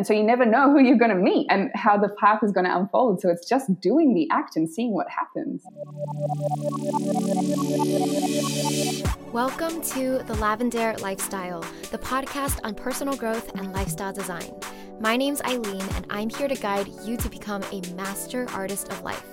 [0.00, 2.52] And so you never know who you're going to meet and how the path is
[2.52, 3.20] going to unfold.
[3.20, 5.62] So it's just doing the act and seeing what happens.
[9.30, 11.60] Welcome to The Lavendaire Lifestyle,
[11.90, 14.54] the podcast on personal growth and lifestyle design.
[15.00, 19.02] My name's Aileen, and I'm here to guide you to become a master artist of
[19.02, 19.26] life.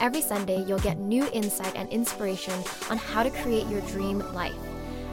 [0.00, 4.56] Every Sunday, you'll get new insight and inspiration on how to create your dream life.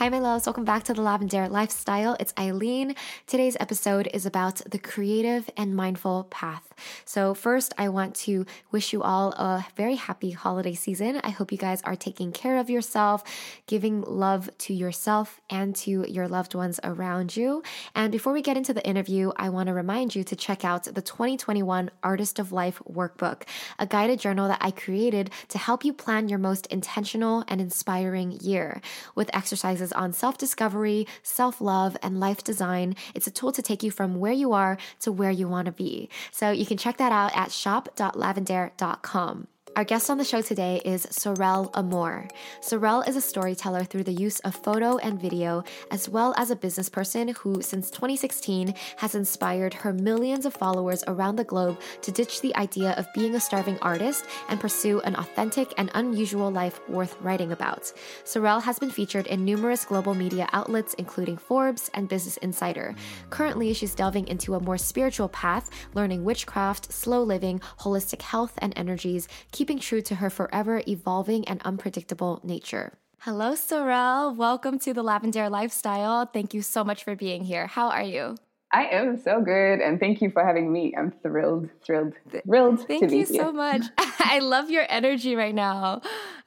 [0.00, 0.46] Hi, my loves.
[0.46, 2.16] Welcome back to the Lavendaire Lifestyle.
[2.20, 2.94] It's Aileen.
[3.26, 6.72] Today's episode is about the creative and mindful path.
[7.04, 11.20] So, first, I want to wish you all a very happy holiday season.
[11.24, 13.24] I hope you guys are taking care of yourself,
[13.66, 17.64] giving love to yourself and to your loved ones around you.
[17.92, 20.84] And before we get into the interview, I want to remind you to check out
[20.84, 23.48] the 2021 Artist of Life Workbook,
[23.80, 28.30] a guided journal that I created to help you plan your most intentional and inspiring
[28.30, 28.80] year
[29.16, 32.96] with exercises on self discovery, self love, and life design.
[33.14, 35.72] It's a tool to take you from where you are to where you want to
[35.72, 36.08] be.
[36.30, 39.48] So you can check that out at shop.lavendaire.com.
[39.78, 42.26] Our guest on the show today is Sorelle Amore.
[42.60, 45.62] Sorelle is a storyteller through the use of photo and video,
[45.92, 51.04] as well as a business person who, since 2016, has inspired her millions of followers
[51.06, 55.14] around the globe to ditch the idea of being a starving artist and pursue an
[55.14, 57.92] authentic and unusual life worth writing about.
[58.24, 62.96] Sorelle has been featured in numerous global media outlets, including Forbes and Business Insider.
[63.30, 68.72] Currently, she's delving into a more spiritual path, learning witchcraft, slow living, holistic health and
[68.76, 72.94] energies, keeping keeping true to her forever evolving and unpredictable nature.
[73.18, 74.34] Hello, Sorelle.
[74.34, 76.24] Welcome to the Lavendaire Lifestyle.
[76.24, 77.66] Thank you so much for being here.
[77.66, 78.36] How are you?
[78.72, 80.94] I am so good, and thank you for having me.
[80.96, 82.14] I'm thrilled, thrilled,
[82.46, 82.86] thrilled.
[82.86, 83.82] Thank you so much.
[83.98, 86.00] I love your energy right now.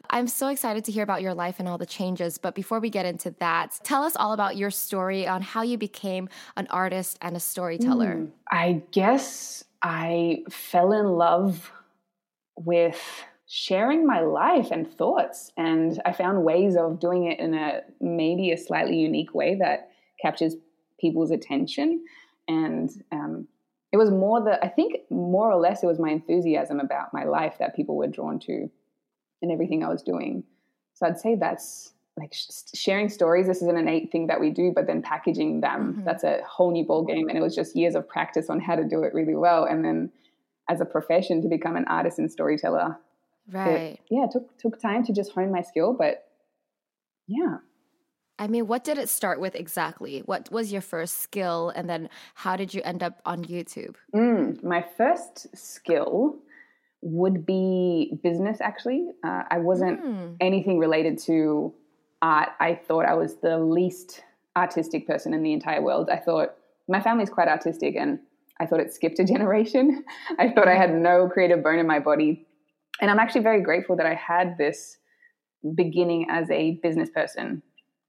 [0.09, 2.39] I'm so excited to hear about your life and all the changes.
[2.39, 5.77] But before we get into that, tell us all about your story on how you
[5.77, 6.27] became
[6.58, 8.15] an artist and a storyteller.
[8.15, 11.71] Mm, I guess I fell in love
[12.66, 13.02] with
[13.48, 15.52] sharing my life and thoughts.
[15.58, 19.92] And I found ways of doing it in a maybe a slightly unique way that
[20.22, 20.55] captures
[21.00, 22.04] people's attention.
[22.48, 23.48] And um,
[23.92, 27.26] it was more that I think more or less it was my enthusiasm about my
[27.26, 28.70] life that people were drawn to
[29.42, 30.44] and everything I was doing.
[30.94, 32.33] So I'd say that's like
[32.73, 33.48] sharing stories.
[33.48, 36.04] This is an innate thing that we do, but then packaging them, mm-hmm.
[36.05, 37.27] that's a whole new ball game.
[37.27, 39.66] And it was just years of practice on how to do it really well.
[39.66, 40.11] And then
[40.71, 42.98] as a profession to become an artist and storyteller.
[43.52, 43.70] Right.
[43.70, 46.26] It, yeah, it took took time to just hone my skill, but
[47.27, 47.58] yeah.
[48.39, 50.20] I mean, what did it start with exactly?
[50.26, 53.95] What was your first skill, and then how did you end up on YouTube?
[54.15, 56.37] Mm, my first skill
[57.02, 58.59] would be business.
[58.61, 60.36] Actually, uh, I wasn't mm.
[60.39, 61.73] anything related to
[62.21, 62.49] art.
[62.59, 64.23] I thought I was the least
[64.55, 66.09] artistic person in the entire world.
[66.09, 66.55] I thought
[66.88, 68.20] my family's quite artistic, and
[68.61, 70.05] I thought it skipped a generation.
[70.39, 72.45] I thought I had no creative bone in my body.
[73.02, 74.98] And I'm actually very grateful that I had this
[75.76, 77.64] beginning as a business person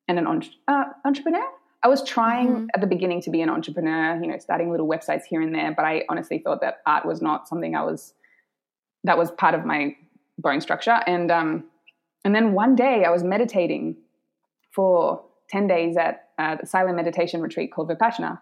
[0.08, 1.44] and an entre- uh, entrepreneur.
[1.82, 2.66] I was trying mm-hmm.
[2.74, 5.72] at the beginning to be an entrepreneur, you know, starting little websites here and there,
[5.74, 8.12] but I honestly thought that art was not something I was
[9.04, 9.96] that was part of my
[10.38, 11.00] bone structure.
[11.06, 11.64] And um,
[12.24, 13.96] and then one day I was meditating
[14.70, 18.40] for 10 days at a silent meditation retreat called Vipassana.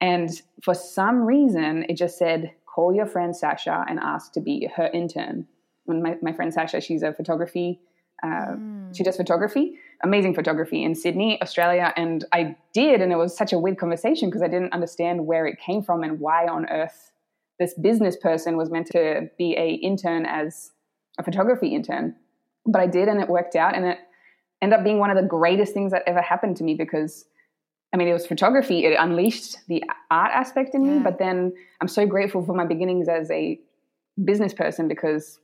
[0.00, 0.30] And
[0.62, 4.86] for some reason, it just said, call your friend Sasha and ask to be her
[4.86, 5.46] intern.
[5.86, 7.80] And my, my friend Sasha, she's a photography,
[8.22, 8.96] uh, mm.
[8.96, 11.92] she does photography, amazing photography in Sydney, Australia.
[11.96, 15.46] And I did, and it was such a weird conversation because I didn't understand where
[15.46, 17.12] it came from and why on earth
[17.58, 20.72] this business person was meant to be a intern as
[21.18, 22.14] a photography intern.
[22.66, 23.98] But I did, and it worked out, and it
[24.62, 27.24] ended up being one of the greatest things that ever happened to me because
[27.92, 28.84] I mean, it was photography.
[28.84, 30.92] It unleashed the art aspect in yeah.
[30.92, 30.98] me.
[31.00, 33.58] But then I'm so grateful for my beginnings as a
[34.22, 35.40] business person because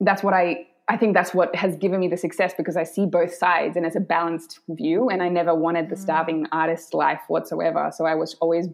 [0.00, 3.06] that's what I, I think that's what has given me the success because I see
[3.06, 5.08] both sides and it's a balanced view.
[5.10, 6.00] And I never wanted the mm.
[6.00, 7.90] starving artist life whatsoever.
[7.94, 8.68] So I was always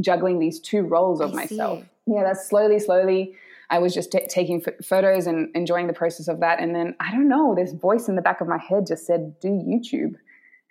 [0.00, 1.80] juggling these two roles of I myself.
[1.80, 2.14] See.
[2.14, 3.34] Yeah, that's slowly, slowly.
[3.70, 6.60] I was just t- taking f- photos and enjoying the process of that.
[6.60, 9.40] And then I don't know, this voice in the back of my head just said,
[9.40, 10.14] do YouTube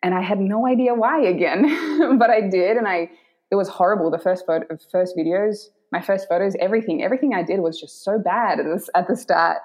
[0.03, 3.09] and I had no idea why again, but I did, and I
[3.50, 4.11] it was horrible.
[4.11, 8.19] The first photo, first videos, my first photos, everything, everything I did was just so
[8.19, 9.59] bad at, this, at the start,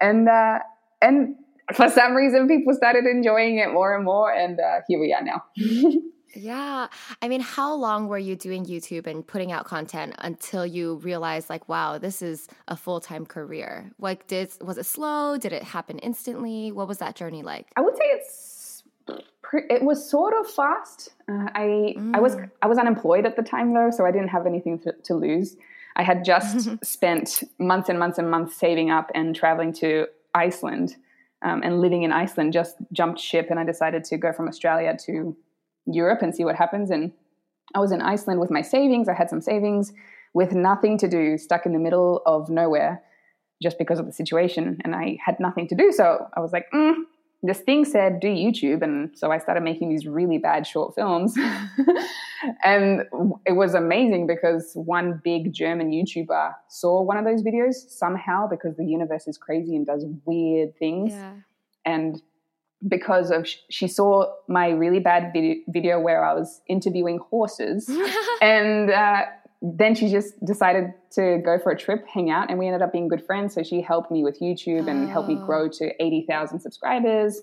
[0.00, 0.58] and uh,
[1.00, 1.36] and
[1.74, 5.22] for some reason people started enjoying it more and more, and uh, here we are
[5.22, 5.44] now.
[6.34, 6.88] Yeah.
[7.20, 11.50] I mean, how long were you doing YouTube and putting out content until you realized
[11.50, 13.90] like, wow, this is a full-time career?
[13.98, 15.36] Like did was it slow?
[15.36, 16.72] Did it happen instantly?
[16.72, 17.68] What was that journey like?
[17.76, 18.51] I would say it's
[19.52, 21.10] it was sort of fast.
[21.28, 22.14] Uh, I mm.
[22.14, 22.50] I was mm.
[22.62, 25.56] I was unemployed at the time though, so I didn't have anything to, to lose.
[25.96, 30.96] I had just spent months and months and months saving up and traveling to Iceland
[31.42, 32.52] um, and living in Iceland.
[32.52, 35.36] Just jumped ship and I decided to go from Australia to
[35.86, 36.90] Europe and see what happens.
[36.90, 37.12] And
[37.74, 39.08] I was in Iceland with my savings.
[39.08, 39.92] I had some savings
[40.34, 43.02] with nothing to do, stuck in the middle of nowhere
[43.62, 44.80] just because of the situation.
[44.84, 45.92] And I had nothing to do.
[45.92, 46.94] So I was like, mm,
[47.42, 48.82] this thing said do YouTube.
[48.82, 51.36] And so I started making these really bad short films.
[52.64, 53.02] and
[53.46, 58.76] it was amazing because one big German YouTuber saw one of those videos somehow because
[58.76, 61.12] the universe is crazy and does weird things.
[61.12, 61.34] Yeah.
[61.84, 62.22] And
[62.86, 67.90] because of she saw my really bad video, video where I was interviewing horses,
[68.42, 69.22] and uh,
[69.62, 72.92] then she just decided to go for a trip, hang out, and we ended up
[72.92, 73.54] being good friends.
[73.54, 77.42] So she helped me with YouTube and helped me grow to eighty thousand subscribers,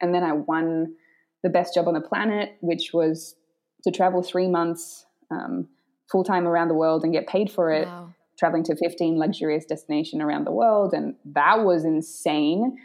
[0.00, 0.94] and then I won
[1.42, 3.36] the best job on the planet, which was
[3.84, 5.68] to travel three months um,
[6.10, 7.86] full time around the world and get paid for it.
[7.86, 8.14] Wow.
[8.38, 10.94] Traveling to 15 luxurious destinations around the world.
[10.94, 12.78] And that was insane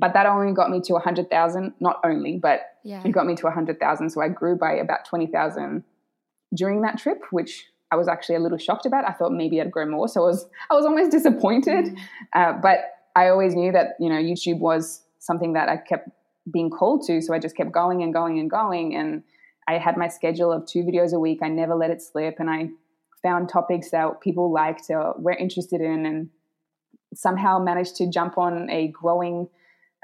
[0.00, 3.02] but that only got me to 100,000, not only, but yeah.
[3.04, 4.10] it got me to 100,000.
[4.10, 5.84] So I grew by about 20,000
[6.54, 9.08] during that trip, which I was actually a little shocked about.
[9.08, 10.08] I thought maybe I'd grow more.
[10.08, 11.86] So I was, I was almost disappointed.
[11.86, 11.96] Mm.
[12.32, 12.78] Uh, but
[13.16, 16.08] I always knew that, you know, YouTube was something that I kept
[16.50, 17.20] being called to.
[17.20, 18.94] So I just kept going and going and going.
[18.94, 19.22] And
[19.68, 21.40] I had my schedule of two videos a week.
[21.42, 22.36] I never let it slip.
[22.38, 22.70] And I
[23.22, 26.30] found topics that people liked or were interested in and
[27.14, 29.48] somehow managed to jump on a growing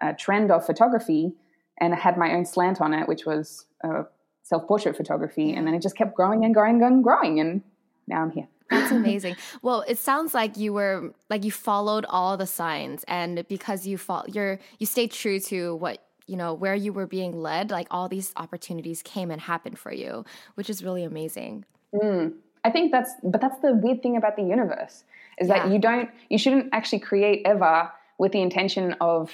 [0.03, 1.33] uh, trend of photography
[1.79, 4.05] and I had my own slant on it, which was uh,
[4.43, 5.53] self portrait photography.
[5.53, 7.41] And then it just kept growing and growing and growing.
[7.41, 7.63] And
[8.07, 8.49] now I'm here.
[8.71, 9.37] That's amazing.
[9.63, 13.99] well, it sounds like you were like you followed all the signs, and because you
[13.99, 17.71] fall, you're you stayed true to what you know where you were being led.
[17.71, 20.25] Like all these opportunities came and happened for you,
[20.55, 21.65] which is really amazing.
[21.95, 22.35] Mm.
[22.65, 25.05] I think that's, but that's the weird thing about the universe
[25.39, 25.63] is yeah.
[25.63, 29.31] that you don't, you shouldn't actually create ever with the intention of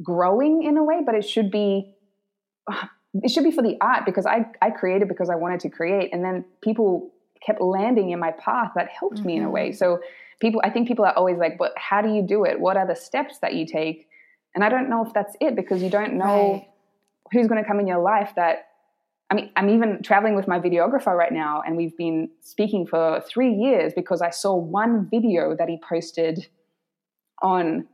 [0.00, 1.94] growing in a way, but it should be
[3.22, 6.10] it should be for the art because I I created because I wanted to create,
[6.12, 9.26] and then people kept landing in my path that helped mm-hmm.
[9.26, 9.70] me in a way.
[9.70, 9.76] Mm-hmm.
[9.76, 10.00] So
[10.40, 12.60] people, I think people are always like, "But how do you do it?
[12.60, 14.08] What are the steps that you take?"
[14.54, 16.68] And I don't know if that's it because you don't know right.
[17.32, 18.68] who's going to come in your life that
[19.30, 23.22] I mean, I'm even traveling with my videographer right now, and we've been speaking for
[23.28, 26.46] three years because I saw one video that he posted
[27.42, 27.86] on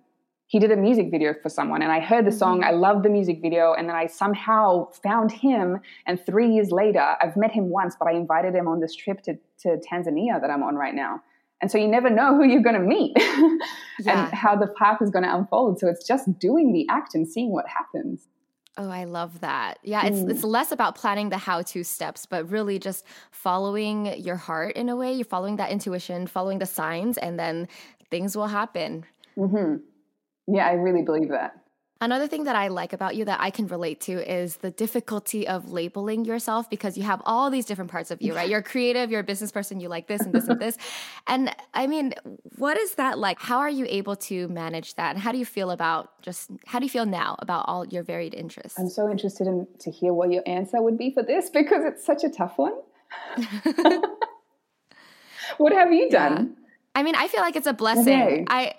[0.54, 2.68] he did a music video for someone and I heard the song, mm-hmm.
[2.68, 5.80] I loved the music video, and then I somehow found him.
[6.06, 9.20] And three years later, I've met him once, but I invited him on this trip
[9.22, 11.22] to, to Tanzania that I'm on right now.
[11.60, 13.14] And so you never know who you're going to meet
[13.98, 14.26] yeah.
[14.26, 15.80] and how the path is going to unfold.
[15.80, 18.28] So it's just doing the act and seeing what happens.
[18.76, 19.80] Oh, I love that.
[19.82, 20.30] Yeah, it's mm.
[20.30, 24.94] it's less about planning the how-to steps, but really just following your heart in a
[24.94, 25.12] way.
[25.12, 27.66] You're following that intuition, following the signs, and then
[28.08, 29.04] things will happen.
[29.36, 29.76] Mm-hmm.
[30.46, 31.64] Yeah, I really believe that.
[32.00, 35.48] Another thing that I like about you that I can relate to is the difficulty
[35.48, 38.46] of labeling yourself because you have all these different parts of you, right?
[38.46, 40.76] You're creative, you're a business person, you like this and this and this.
[41.26, 42.12] And I mean,
[42.58, 43.40] what is that like?
[43.40, 45.14] How are you able to manage that?
[45.14, 48.02] And how do you feel about just how do you feel now about all your
[48.02, 48.78] varied interests?
[48.78, 52.04] I'm so interested in to hear what your answer would be for this because it's
[52.04, 52.74] such a tough one.
[55.56, 56.54] what have you done?
[56.54, 56.62] Yeah.
[56.96, 58.20] I mean, I feel like it's a blessing.
[58.20, 58.44] Okay.
[58.48, 58.74] I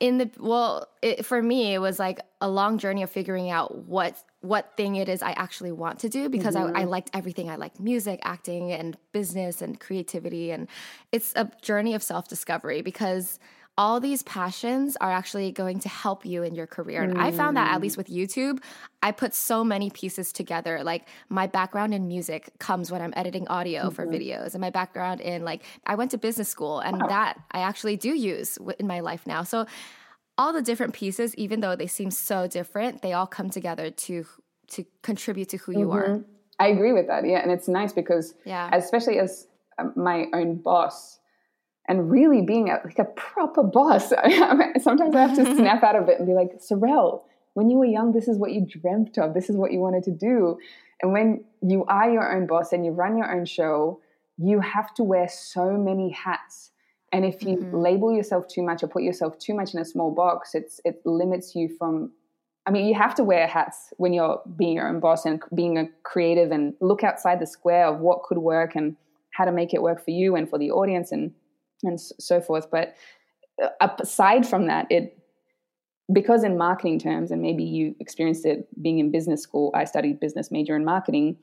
[0.00, 3.86] in the well it, for me it was like a long journey of figuring out
[3.86, 6.76] what what thing it is i actually want to do because mm-hmm.
[6.76, 10.68] I, I liked everything i liked music acting and business and creativity and
[11.12, 13.38] it's a journey of self-discovery because
[13.76, 17.02] all these passions are actually going to help you in your career.
[17.02, 17.20] And mm.
[17.20, 18.62] I found that at least with YouTube,
[19.02, 20.84] I put so many pieces together.
[20.84, 23.94] Like my background in music comes when I'm editing audio mm-hmm.
[23.94, 27.08] for videos, and my background in like I went to business school, and wow.
[27.08, 29.42] that I actually do use in my life now.
[29.42, 29.66] So
[30.38, 34.24] all the different pieces, even though they seem so different, they all come together to
[34.68, 35.80] to contribute to who mm-hmm.
[35.80, 36.08] you are.
[36.08, 36.30] Mm-hmm.
[36.60, 37.26] I agree with that.
[37.26, 41.18] Yeah, and it's nice because yeah, especially as um, my own boss
[41.88, 44.08] and really being a, like a proper boss.
[44.82, 47.22] Sometimes I have to snap out of it and be like, Sorelle,
[47.54, 49.34] when you were young, this is what you dreamt of.
[49.34, 50.58] This is what you wanted to do.
[51.02, 54.00] And when you are your own boss and you run your own show,
[54.38, 56.70] you have to wear so many hats.
[57.12, 57.76] And if you mm-hmm.
[57.76, 61.00] label yourself too much or put yourself too much in a small box, it's it
[61.04, 62.10] limits you from
[62.66, 65.76] I mean, you have to wear hats when you're being your own boss and being
[65.76, 68.96] a creative and look outside the square of what could work and
[69.32, 71.32] how to make it work for you and for the audience and
[71.82, 72.70] and so forth.
[72.70, 72.94] But
[73.62, 75.18] uh, aside from that, it
[76.12, 79.70] because in marketing terms, and maybe you experienced it being in business school.
[79.74, 81.36] I studied business major in marketing.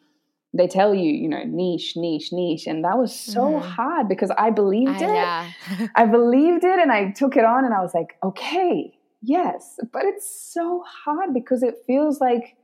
[0.53, 3.67] They tell you, you know, niche, niche, niche, and that was so mm-hmm.
[3.67, 5.13] hard because I believed I, it.
[5.13, 5.87] Yeah.
[5.95, 10.03] I believed it, and I took it on, and I was like, okay, yes, but
[10.05, 12.55] it's so hard because it feels like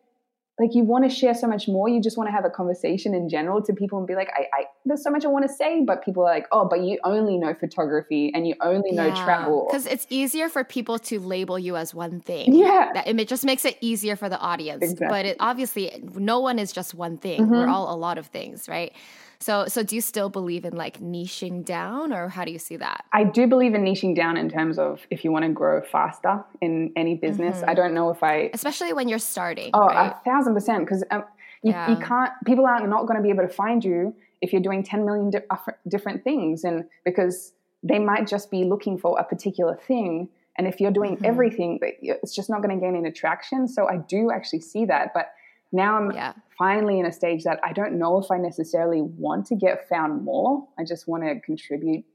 [0.59, 3.13] like you want to share so much more you just want to have a conversation
[3.13, 5.53] in general to people and be like I, I there's so much i want to
[5.53, 9.07] say but people are like oh but you only know photography and you only know
[9.07, 9.23] yeah.
[9.23, 13.27] travel because it's easier for people to label you as one thing yeah that it
[13.27, 15.07] just makes it easier for the audience exactly.
[15.07, 17.51] but it obviously no one is just one thing mm-hmm.
[17.51, 18.93] we're all a lot of things right
[19.39, 22.77] so, so do you still believe in like niching down, or how do you see
[22.77, 23.05] that?
[23.13, 26.43] I do believe in niching down in terms of if you want to grow faster
[26.61, 27.57] in any business.
[27.57, 27.69] Mm-hmm.
[27.69, 29.71] I don't know if I, especially when you're starting.
[29.73, 30.11] Oh, right?
[30.11, 31.23] a thousand percent, because um,
[31.61, 31.89] you, yeah.
[31.89, 32.31] you can't.
[32.45, 35.29] People are not going to be able to find you if you're doing ten million
[35.29, 35.41] di-
[35.87, 37.53] different things, and because
[37.83, 40.29] they might just be looking for a particular thing.
[40.57, 41.25] And if you're doing mm-hmm.
[41.25, 43.67] everything, it's just not going to gain any traction.
[43.67, 45.31] So I do actually see that, but
[45.71, 46.33] now I'm yeah.
[46.57, 50.23] finally in a stage that I don't know if I necessarily want to get found
[50.23, 50.67] more.
[50.79, 52.05] I just want to contribute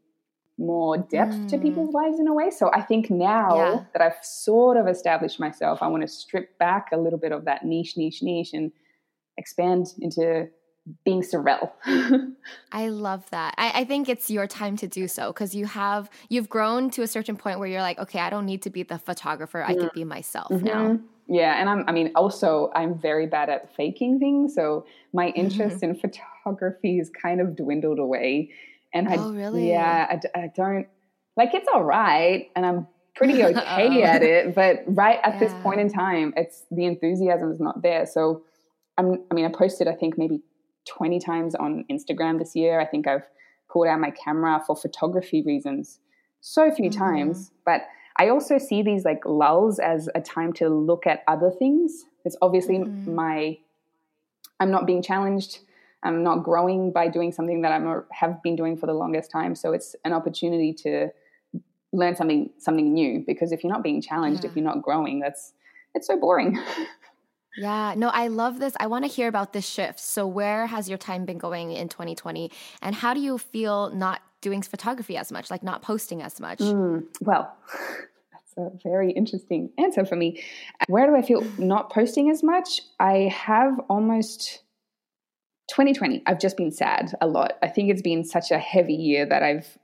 [0.58, 1.48] more depth mm.
[1.48, 2.50] to people's lives in a way.
[2.50, 3.84] So I think now yeah.
[3.92, 7.44] that I've sort of established myself, I want to strip back a little bit of
[7.46, 8.70] that niche, niche, niche and
[9.36, 10.48] expand into
[11.04, 11.72] being Sorelle.
[12.72, 13.54] I love that.
[13.56, 17.02] I, I, think it's your time to do so because you have you've grown to
[17.02, 19.62] a certain point where you're like, okay, I don't need to be the photographer.
[19.62, 20.66] I can be myself mm-hmm.
[20.66, 20.98] now.
[21.32, 24.84] Yeah, and I'm I mean also I'm very bad at faking things, so
[25.14, 25.92] my interest mm-hmm.
[25.92, 28.50] in photography is kind of dwindled away.
[28.92, 29.70] And I oh, really?
[29.70, 30.86] yeah, I, I don't
[31.34, 32.86] like it's all right and I'm
[33.16, 35.38] pretty okay at it, but right at yeah.
[35.38, 38.04] this point in time, it's the enthusiasm is not there.
[38.04, 38.42] So
[38.98, 40.42] I'm I mean I posted I think maybe
[40.86, 42.78] 20 times on Instagram this year.
[42.78, 43.26] I think I've
[43.70, 45.98] pulled out my camera for photography reasons
[46.42, 46.98] so few mm-hmm.
[46.98, 47.82] times, but
[48.16, 52.04] I also see these like lulls as a time to look at other things.
[52.24, 53.14] It's obviously mm-hmm.
[53.14, 53.58] my,
[54.60, 55.60] I'm not being challenged.
[56.02, 59.54] I'm not growing by doing something that I have been doing for the longest time.
[59.54, 61.08] So it's an opportunity to
[61.92, 63.22] learn something something new.
[63.26, 64.50] Because if you're not being challenged, yeah.
[64.50, 65.52] if you're not growing, that's
[65.94, 66.58] it's so boring.
[67.56, 68.74] Yeah, no, I love this.
[68.80, 70.00] I want to hear about this shift.
[70.00, 72.50] So, where has your time been going in 2020?
[72.80, 76.58] And how do you feel not doing photography as much, like not posting as much?
[76.58, 77.56] Mm, well,
[78.32, 80.42] that's a very interesting answer for me.
[80.88, 82.82] Where do I feel not posting as much?
[83.00, 84.62] I have almost
[85.70, 86.22] 2020.
[86.26, 87.54] I've just been sad a lot.
[87.62, 89.78] I think it's been such a heavy year that I've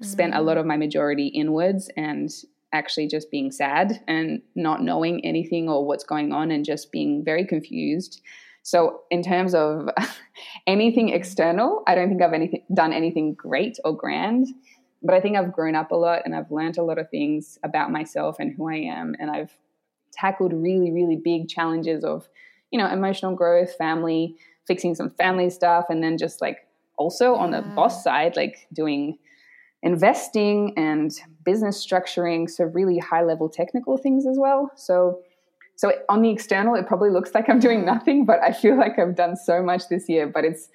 [0.00, 0.60] spent a lot mm.
[0.60, 2.30] of my majority inwards and
[2.72, 7.24] actually just being sad and not knowing anything or what's going on and just being
[7.24, 8.22] very confused.
[8.62, 9.88] So, in terms of
[10.66, 14.48] anything external, I don't think I've anything, done anything great or grand,
[15.02, 17.58] but I think I've grown up a lot and I've learned a lot of things
[17.64, 19.14] about myself and who I am.
[19.18, 19.56] And I've
[20.12, 22.28] tackled really, really big challenges of,
[22.70, 24.36] you know, emotional growth, family,
[24.66, 26.66] fixing some family stuff, and then just like
[26.98, 29.18] also on the boss side, like doing
[29.82, 31.12] investing and
[31.44, 34.70] business structuring, so really high level technical things as well.
[34.76, 35.22] So
[35.80, 38.98] so on the external, it probably looks like I'm doing nothing, but I feel like
[38.98, 40.26] I've done so much this year.
[40.26, 40.68] But it's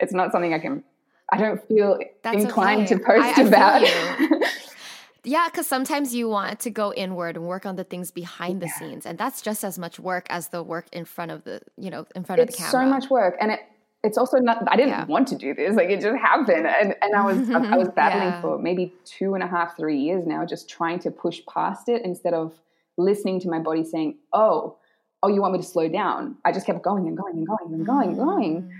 [0.00, 0.82] it's not something I can.
[1.30, 2.96] I don't feel That's inclined okay.
[2.96, 4.42] to post I, I about.
[5.24, 8.68] Yeah, because sometimes you want to go inward and work on the things behind the
[8.68, 11.90] scenes, and that's just as much work as the work in front of the, you
[11.90, 12.70] know, in front it's of the camera.
[12.70, 13.60] so much work, and it,
[14.02, 14.62] it's also not.
[14.68, 15.04] I didn't yeah.
[15.04, 18.28] want to do this; like it just happened, and and I was I was battling
[18.28, 18.40] yeah.
[18.40, 22.02] for maybe two and a half, three years now, just trying to push past it
[22.04, 22.54] instead of
[22.98, 24.76] listening to my body saying, "Oh,
[25.22, 27.72] oh, you want me to slow down?" I just kept going and going and going
[27.72, 28.62] and going and going.
[28.62, 28.70] Mm.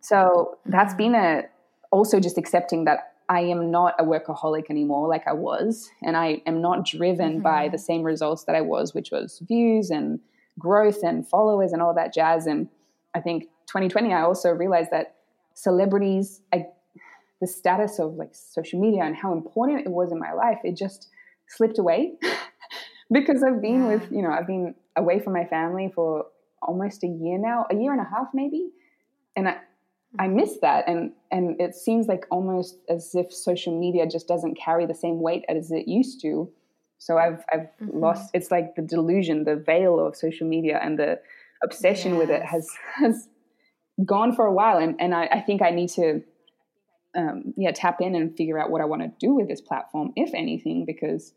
[0.00, 1.44] So that's been a
[1.90, 6.42] also just accepting that I am not a workaholic anymore like I was, and I
[6.46, 7.42] am not driven mm-hmm.
[7.42, 10.20] by the same results that I was, which was views and
[10.58, 12.46] growth and followers and all that jazz.
[12.46, 12.68] And
[13.14, 15.16] I think 2020, I also realized that
[15.54, 16.66] celebrities, I,
[17.40, 20.76] the status of like social media and how important it was in my life, it
[20.76, 21.08] just
[21.48, 22.14] slipped away.
[23.12, 23.94] because I've been yeah.
[23.94, 26.26] with, you know, I've been away from my family for
[26.62, 28.70] almost a year now, a year and a half maybe.
[29.36, 29.58] And I,
[30.18, 30.88] I miss that.
[30.88, 35.20] And, and it seems like almost as if social media just doesn't carry the same
[35.20, 36.50] weight as it used to.
[36.98, 37.98] So I've, I've mm-hmm.
[37.98, 41.20] lost, it's like the delusion, the veil of social media and the
[41.62, 42.18] obsession yes.
[42.20, 43.28] with it has, has
[44.04, 44.78] gone for a while.
[44.78, 46.22] And, and I, I think I need to,
[47.16, 50.12] um, yeah, tap in and figure out what I want to do with this platform,
[50.16, 51.32] if anything, because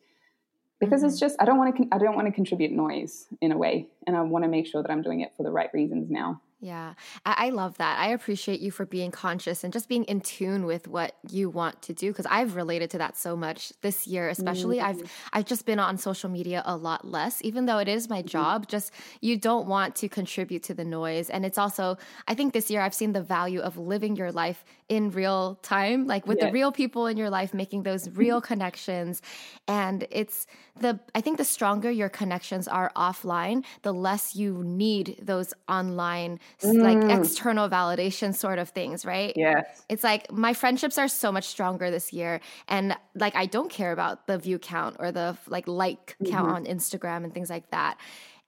[0.79, 1.10] because mm-hmm.
[1.10, 3.88] it's just I don't want to I don't want to contribute noise in a way,
[4.05, 6.41] and I want to make sure that I'm doing it for the right reasons now.
[6.59, 7.99] Yeah, I, love that.
[7.99, 11.83] I appreciate you for being conscious and just being in tune with what you want
[11.83, 14.77] to do because I've related to that so much this year, especially.
[14.77, 15.01] Mm-hmm.
[15.01, 18.19] I've I've just been on social media a lot less, even though it is my
[18.19, 18.27] mm-hmm.
[18.27, 18.67] job.
[18.67, 21.95] Just you don't want to contribute to the noise, and it's also
[22.27, 26.07] I think this year I've seen the value of living your life in real time,
[26.07, 29.21] like with the real people in your life, making those real connections,
[29.67, 30.47] and it's
[30.79, 36.39] the I think the stronger your connections are offline, the less you need those online
[36.61, 36.81] mm.
[36.81, 39.33] like external validation sort of things, right?
[39.35, 39.83] Yes.
[39.89, 43.91] It's like my friendships are so much stronger this year and like I don't care
[43.91, 46.31] about the view count or the like like mm-hmm.
[46.31, 47.97] count on Instagram and things like that.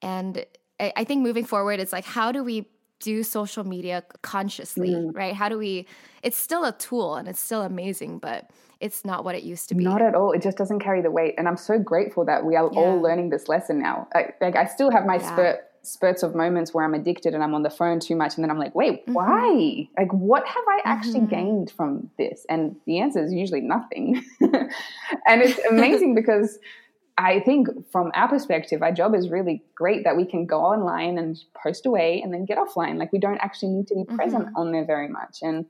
[0.01, 0.45] And
[0.79, 2.67] I, I think moving forward it's like how do we
[2.99, 5.15] do social media consciously, mm.
[5.15, 5.33] right?
[5.33, 5.87] How do we
[6.21, 9.75] it's still a tool and it's still amazing, but it's not what it used to
[9.75, 9.83] be.
[9.83, 10.31] Not at all.
[10.31, 11.35] It just doesn't carry the weight.
[11.37, 12.79] And I'm so grateful that we are yeah.
[12.79, 14.07] all learning this lesson now.
[14.13, 15.33] I, like I still have my yeah.
[15.33, 18.43] spurt spurts of moments where I'm addicted and I'm on the phone too much, and
[18.43, 19.13] then I'm like, wait, mm-hmm.
[19.13, 19.89] why?
[19.97, 21.35] Like, what have I actually mm-hmm.
[21.35, 22.45] gained from this?
[22.49, 24.23] And the answer is usually nothing.
[24.41, 26.59] and it's amazing because
[27.17, 31.17] I think from our perspective, our job is really great that we can go online
[31.17, 32.97] and post away and then get offline.
[32.97, 34.55] Like we don't actually need to be present mm-hmm.
[34.55, 35.39] on there very much.
[35.41, 35.65] And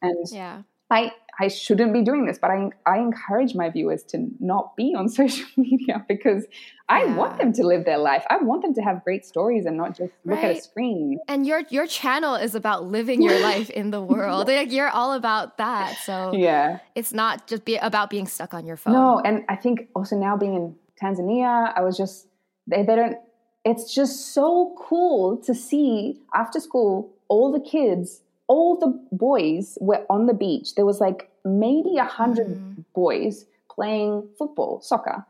[0.00, 0.62] and yeah.
[0.90, 4.94] I I shouldn't be doing this, but I I encourage my viewers to not be
[4.96, 6.44] on social media because
[6.88, 7.16] I yeah.
[7.16, 8.24] want them to live their life.
[8.30, 10.56] I want them to have great stories and not just look right.
[10.56, 11.18] at a screen.
[11.28, 14.48] And your your channel is about living your life in the world.
[14.56, 15.98] Like you're all about that.
[16.04, 18.94] So yeah, it's not just be about being stuck on your phone.
[18.94, 22.28] No, and I think also now being in Tanzania, I was just
[22.66, 23.16] they, they don't.
[23.64, 30.04] It's just so cool to see after school all the kids all the boys were
[30.08, 30.74] on the beach.
[30.74, 32.84] There was like maybe a hundred mm.
[32.94, 35.24] boys playing football, soccer,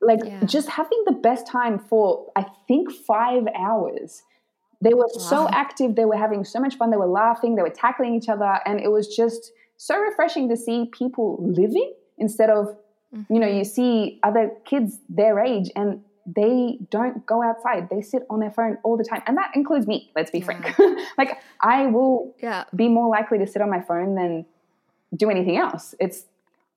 [0.00, 0.44] like yeah.
[0.44, 4.22] just having the best time for I think five hours.
[4.80, 5.20] They were wow.
[5.20, 5.96] so active.
[5.96, 6.90] They were having so much fun.
[6.90, 7.56] They were laughing.
[7.56, 11.94] They were tackling each other, and it was just so refreshing to see people living
[12.18, 12.76] instead of
[13.14, 13.32] mm-hmm.
[13.32, 16.02] you know you see other kids their age and
[16.36, 17.88] they don't go outside.
[17.90, 19.22] They sit on their phone all the time.
[19.26, 20.44] And that includes me, let's be yeah.
[20.44, 20.78] frank.
[21.18, 22.64] like I will yeah.
[22.74, 24.44] be more likely to sit on my phone than
[25.16, 25.94] do anything else.
[25.98, 26.26] It's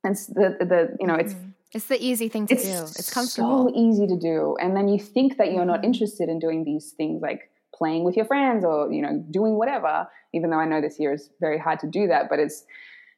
[0.04, 1.50] it's the the you know, it's mm-hmm.
[1.74, 2.72] it's the easy thing to it's do.
[2.72, 3.70] It's comfortable.
[3.70, 4.56] So easy to do.
[4.60, 5.86] And then you think that you're not mm-hmm.
[5.86, 10.08] interested in doing these things like playing with your friends or, you know, doing whatever,
[10.34, 12.64] even though I know this year is very hard to do that, but it's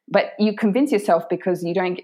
[0.08, 2.00] but you convince yourself because you don't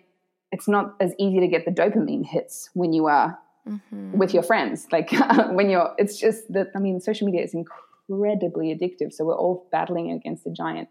[0.53, 4.19] it's not as easy to get the dopamine hits when you are mm-hmm.
[4.19, 4.87] with your friends.
[4.93, 5.11] Like
[5.51, 9.13] when you're, it's just that, I mean, social media is incredibly addictive.
[9.13, 10.89] So we're all battling against a giant,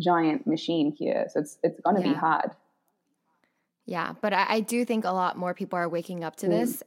[0.00, 1.26] giant machine here.
[1.30, 2.12] So it's, it's going to yeah.
[2.12, 2.50] be hard.
[3.84, 6.50] Yeah, but I, I, do think a lot more people are waking up to mm.
[6.50, 6.84] this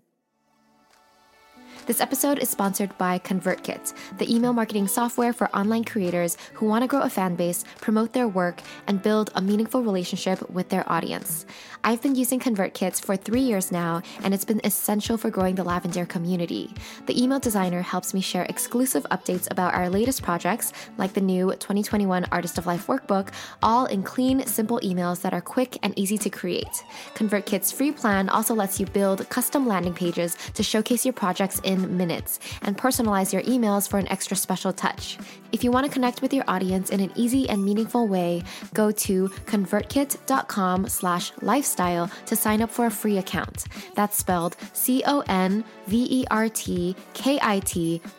[1.85, 6.81] this episode is sponsored by ConvertKit, the email marketing software for online creators who want
[6.83, 10.89] to grow a fan base, promote their work, and build a meaningful relationship with their
[10.91, 11.45] audience.
[11.83, 15.63] I've been using ConvertKit for three years now, and it's been essential for growing the
[15.63, 16.73] Lavendaire community.
[17.05, 21.51] The email designer helps me share exclusive updates about our latest projects, like the new
[21.51, 23.29] 2021 Artist of Life workbook,
[23.61, 26.83] all in clean, simple emails that are quick and easy to create.
[27.13, 31.97] ConvertKit's free plan also lets you build custom landing pages to showcase your projects in
[31.97, 35.17] minutes and personalize your emails for an extra special touch.
[35.51, 38.91] If you want to connect with your audience in an easy and meaningful way, go
[38.91, 43.65] to convertkit.com slash lifestyle to sign up for a free account.
[43.95, 45.21] That's spelled C-O-N-V-E-R-T-K-I-T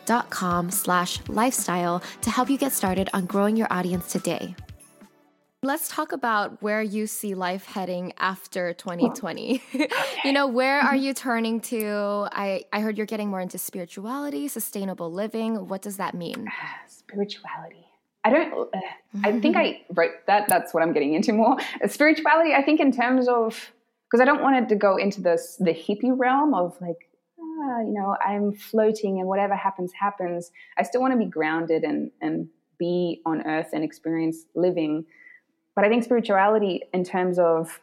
[0.05, 4.55] dot com slash lifestyle to help you get started on growing your audience today.
[5.67, 9.61] Let's talk about where you see life heading after 2020.
[10.23, 12.29] you know, where are you turning to?
[12.31, 15.67] I, I heard you're getting more into spirituality, sustainable living.
[15.67, 16.47] What does that mean?
[16.87, 17.85] Spirituality.
[18.23, 18.79] I don't, uh,
[19.25, 20.47] I think I wrote that.
[20.47, 21.57] That's what I'm getting into more.
[21.87, 23.73] Spirituality, I think, in terms of,
[24.09, 27.81] because I don't want it to go into this, the hippie realm of like, ah,
[27.81, 30.49] you know, I'm floating and whatever happens, happens.
[30.77, 32.47] I still want to be grounded and, and
[32.79, 35.03] be on earth and experience living
[35.77, 37.81] but I think spirituality, in terms of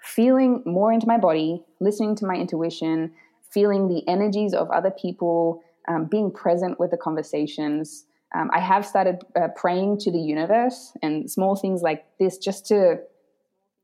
[0.00, 3.10] feeling more into my body, listening to my intuition,
[3.50, 8.04] feeling the energies of other people, um, being present with the conversations.
[8.32, 12.66] Um, I have started uh, praying to the universe and small things like this just
[12.66, 13.00] to,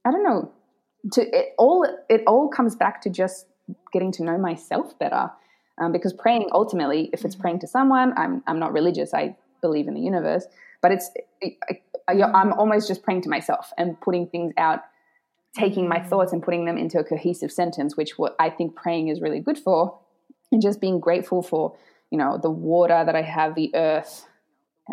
[0.04, 0.52] I don't know,
[1.14, 1.85] to it all.
[2.09, 3.46] It all comes back to just
[3.92, 5.33] getting to know myself better.
[5.78, 9.12] Um, because praying ultimately, if it's praying to someone, I'm I'm not religious.
[9.12, 10.46] I believe in the universe,
[10.80, 14.81] but it's it, I, I'm almost just praying to myself and putting things out
[15.59, 16.09] taking my mm.
[16.09, 19.40] thoughts and putting them into a cohesive sentence, which what I think praying is really
[19.40, 19.99] good for,
[20.51, 21.77] and just being grateful for,
[22.11, 24.27] you know, the water that I have, the earth,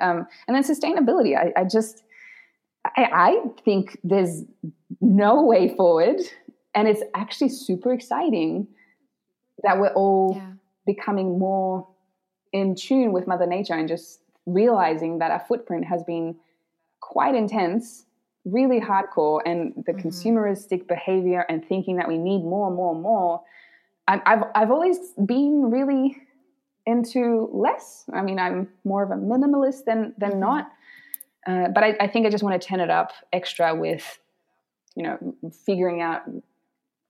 [0.02, 1.36] um, and then sustainability.
[1.36, 2.04] I, I just,
[2.86, 4.44] I, I think there's
[5.02, 6.22] no way forward,
[6.76, 8.68] and it's actually super exciting
[9.64, 10.52] that we're all yeah.
[10.86, 11.88] becoming more
[12.54, 16.36] in tune with Mother Nature and just realizing that our footprint has been
[17.12, 18.06] quite intense,
[18.46, 20.08] really hardcore, and the mm-hmm.
[20.08, 23.42] consumeristic behavior and thinking that we need more, and more, and more.
[24.08, 26.18] I've I've always been really
[26.86, 28.06] into less.
[28.14, 30.40] I mean, I'm more of a minimalist than than mm-hmm.
[30.40, 30.72] not.
[31.46, 34.20] Uh, but I, I, think I just want to turn it up extra with,
[34.96, 35.18] you know,
[35.66, 36.22] figuring out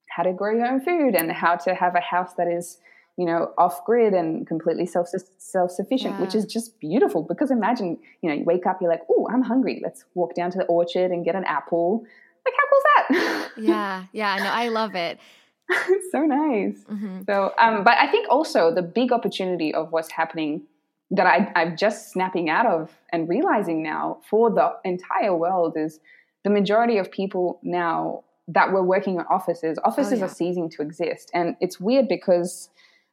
[0.10, 2.78] how to grow your own food and how to have a house that is
[3.18, 6.22] you know, off grid and completely self self sufficient, yeah.
[6.22, 7.24] which is just beautiful.
[7.24, 9.80] Because imagine, you know, you wake up, you're like, oh, I'm hungry.
[9.84, 12.06] Let's walk down to the orchard and get an apple.
[12.46, 13.52] Like, how cool's that?
[13.58, 15.20] yeah, yeah, no, I love it.
[16.12, 16.84] so nice.
[16.90, 17.22] Mm-hmm.
[17.28, 20.64] So, um, but I think also the big opportunity of what's happening
[21.12, 26.00] that I, I'm just snapping out of and realizing now for the entire world is
[26.44, 30.26] the majority of people now that were working in offices, offices oh, yeah.
[30.26, 31.30] are ceasing to exist.
[31.34, 32.70] And it's weird because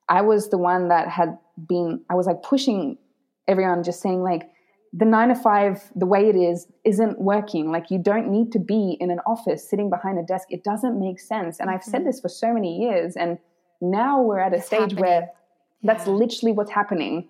[0.08, 2.98] I was the one that had been, I was like pushing
[3.46, 4.50] everyone, just saying, like,
[4.92, 7.70] the nine to five, the way it is, isn't working.
[7.70, 10.48] Like, you don't need to be in an office sitting behind a desk.
[10.50, 11.60] It doesn't make sense.
[11.60, 11.76] And mm-hmm.
[11.76, 12.06] I've said mm-hmm.
[12.06, 13.14] this for so many years.
[13.14, 13.38] And
[13.82, 15.00] now we're at a it's stage happening.
[15.00, 15.30] where
[15.82, 16.12] that's yeah.
[16.12, 17.28] literally what's happening.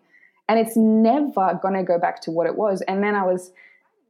[0.48, 2.80] And it's never going to go back to what it was.
[2.82, 3.52] And then I was,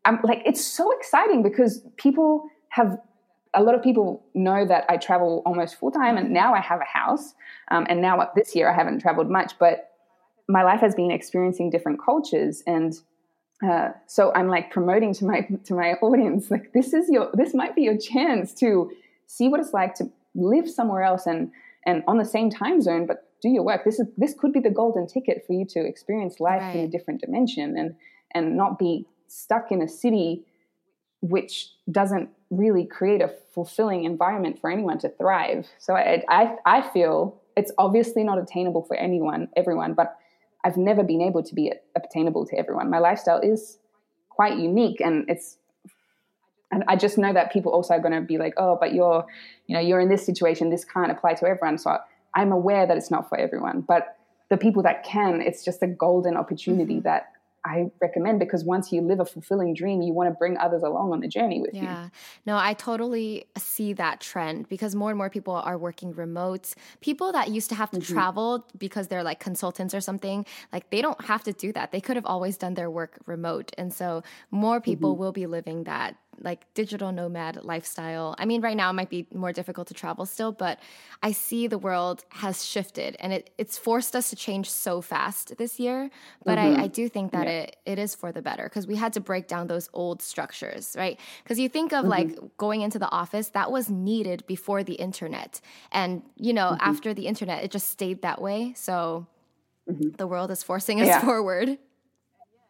[0.05, 2.99] I'm like, it's so exciting because people have
[3.55, 6.81] a lot of people know that I travel almost full time, and now I have
[6.81, 7.35] a house.
[7.71, 9.91] Um, and now this year I haven't traveled much, but
[10.49, 12.95] my life has been experiencing different cultures, and
[13.67, 17.55] uh, so I'm like promoting to my to my audience like this is your this
[17.55, 18.91] might be your chance to
[19.27, 21.51] see what it's like to live somewhere else and
[21.85, 23.85] and on the same time zone, but do your work.
[23.85, 26.77] This is this could be the golden ticket for you to experience life right.
[26.77, 27.95] in a different dimension and
[28.35, 30.45] and not be stuck in a city
[31.21, 35.67] which doesn't really create a fulfilling environment for anyone to thrive.
[35.79, 40.17] So I, I, I feel it's obviously not attainable for anyone, everyone, but
[40.65, 42.91] I've never been able to be attainable to everyone.
[42.91, 43.79] My lifestyle is
[44.29, 45.57] quite unique, and it's,
[46.71, 49.25] and I just know that people also are going to be like, oh, but you're,
[49.67, 50.71] you know, you're in this situation.
[50.71, 51.79] This can't apply to everyone.
[51.79, 51.99] So
[52.35, 54.17] I'm aware that it's not for everyone, but
[54.51, 57.03] the people that can, it's just a golden opportunity mm-hmm.
[57.03, 57.33] that
[57.69, 61.13] I recommend because once you live a fulfilling dream, you want to bring others along
[61.13, 61.81] on the journey with yeah.
[61.81, 61.87] you.
[61.87, 62.09] Yeah.
[62.47, 66.75] No, I totally see that trend because more and more people are working remote.
[67.01, 68.15] People that used to have to mm-hmm.
[68.15, 71.93] travel because they're like consultants or something, like they don't have to do that.
[71.93, 73.73] They could have always done their work remote.
[73.77, 75.21] And so more people mm-hmm.
[75.21, 78.35] will be living that like digital nomad lifestyle.
[78.39, 80.79] I mean, right now it might be more difficult to travel still, but
[81.23, 85.57] I see the world has shifted and it, it's forced us to change so fast
[85.59, 86.11] this year.
[86.45, 86.81] But mm-hmm.
[86.81, 87.61] I, I, do think that yeah.
[87.63, 90.95] it, it is for the better because we had to break down those old structures,
[90.97, 91.19] right?
[91.43, 92.11] Because you think of mm-hmm.
[92.11, 95.61] like going into the office, that was needed before the internet.
[95.93, 96.91] And, you know, mm-hmm.
[96.91, 98.73] after the internet, it just stayed that way.
[98.77, 99.27] So
[99.91, 100.11] mm-hmm.
[100.17, 101.21] the world is forcing us yeah.
[101.21, 101.79] forward.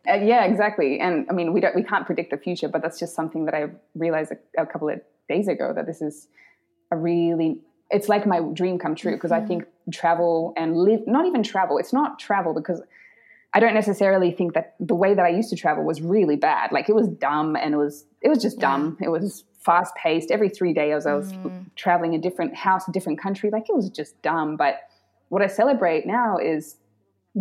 [0.09, 1.01] Uh, yeah, exactly.
[1.01, 3.55] And I mean, we don't, we can't predict the future, but that's just something that
[3.55, 6.29] I realized a, a couple of days ago that this is
[6.91, 9.45] a really, it's like my dream come true because mm-hmm.
[9.45, 12.81] I think travel and live, not even travel, it's not travel because
[13.55, 16.71] I don't necessarily think that the way that I used to travel was really bad.
[16.71, 18.99] Like it was dumb and it was, it was just dumb.
[19.01, 20.31] It was fast paced.
[20.31, 21.67] Every three days I was mm.
[21.75, 23.51] traveling a different house, a different country.
[23.51, 24.57] Like it was just dumb.
[24.57, 24.81] But
[25.29, 26.77] what I celebrate now is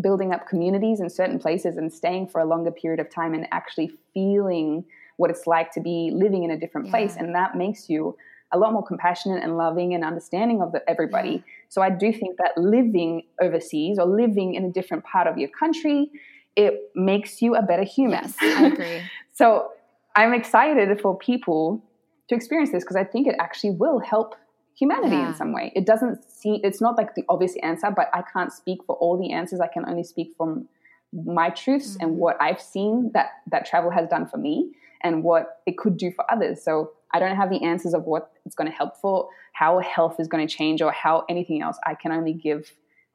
[0.01, 3.47] building up communities in certain places and staying for a longer period of time and
[3.51, 4.83] actually feeling
[5.17, 6.91] what it's like to be living in a different yeah.
[6.91, 8.15] place and that makes you
[8.53, 11.39] a lot more compassionate and loving and understanding of the, everybody yeah.
[11.69, 15.49] so i do think that living overseas or living in a different part of your
[15.49, 16.11] country
[16.55, 19.01] it makes you a better human yes i agree
[19.33, 19.69] so
[20.15, 21.83] i'm excited for people
[22.29, 24.35] to experience this because i think it actually will help
[24.77, 25.29] humanity yeah.
[25.29, 25.71] in some way.
[25.75, 29.17] It doesn't see it's not like the obvious answer, but I can't speak for all
[29.17, 29.59] the answers.
[29.59, 30.67] I can only speak from
[31.11, 32.03] my truths mm-hmm.
[32.03, 35.97] and what I've seen that that travel has done for me and what it could
[35.97, 36.63] do for others.
[36.63, 40.19] So I don't have the answers of what it's going to help for, how health
[40.19, 41.77] is going to change, or how anything else.
[41.85, 42.71] I can only give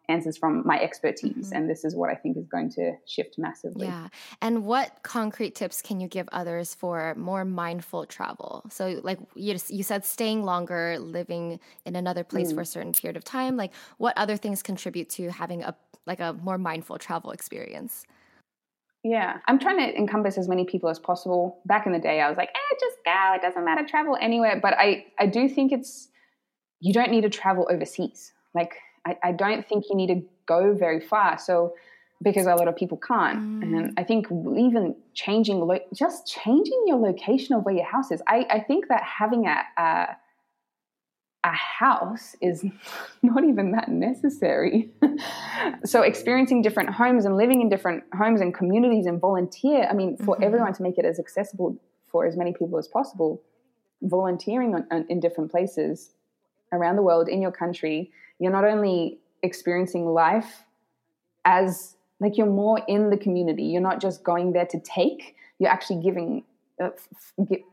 [0.08, 1.56] answers from my expertise mm-hmm.
[1.56, 4.08] and this is what i think is going to shift massively yeah
[4.40, 9.52] and what concrete tips can you give others for more mindful travel so like you,
[9.52, 12.56] just, you said staying longer living in another place mm.
[12.56, 15.74] for a certain period of time like what other things contribute to having a
[16.06, 18.04] like a more mindful travel experience
[19.04, 21.60] yeah, I'm trying to encompass as many people as possible.
[21.66, 23.34] Back in the day, I was like, eh, just go.
[23.34, 23.84] It doesn't matter.
[23.84, 24.60] Travel anywhere.
[24.62, 26.08] But I, I do think it's,
[26.78, 28.32] you don't need to travel overseas.
[28.54, 28.74] Like,
[29.06, 31.38] I, I don't think you need to go very far.
[31.38, 31.74] So,
[32.22, 33.38] because a lot of people can't.
[33.38, 33.62] Mm.
[33.62, 38.22] And I think even changing, lo- just changing your location of where your house is.
[38.28, 40.16] I, I think that having a, a
[41.44, 42.64] a house is
[43.22, 44.90] not even that necessary.
[45.84, 50.16] so, experiencing different homes and living in different homes and communities and volunteer, I mean,
[50.16, 50.44] for mm-hmm.
[50.44, 53.42] everyone to make it as accessible for as many people as possible,
[54.02, 56.12] volunteering on, on, in different places
[56.72, 60.64] around the world in your country, you're not only experiencing life
[61.44, 65.70] as like you're more in the community, you're not just going there to take, you're
[65.70, 66.44] actually giving
[66.80, 66.88] uh,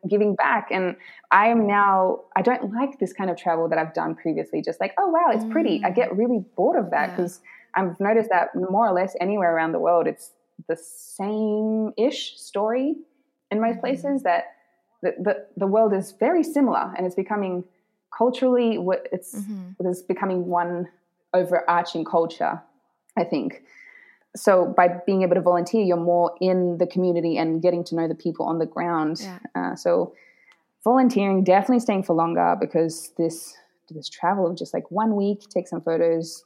[0.09, 0.95] giving back and
[1.31, 4.79] i am now i don't like this kind of travel that i've done previously just
[4.81, 6.17] like oh wow it's pretty i get mm.
[6.17, 7.39] really bored of that because
[7.77, 7.83] yeah.
[7.83, 10.31] i've noticed that more or less anywhere around the world it's
[10.67, 12.95] the same ish story
[13.51, 13.79] in most mm-hmm.
[13.79, 14.55] places that
[15.01, 17.63] the, the, the world is very similar and it's becoming
[18.15, 18.77] culturally
[19.11, 19.87] it's mm-hmm.
[19.87, 20.87] it's becoming one
[21.33, 22.61] overarching culture
[23.17, 23.63] i think
[24.35, 28.07] so by being able to volunteer you're more in the community and getting to know
[28.07, 29.39] the people on the ground yeah.
[29.55, 30.13] uh, so
[30.83, 33.55] volunteering definitely staying for longer because this
[33.91, 36.43] this travel of just like one week take some photos